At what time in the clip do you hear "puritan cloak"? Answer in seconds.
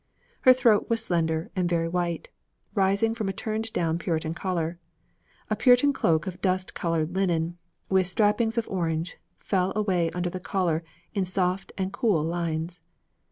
5.55-6.25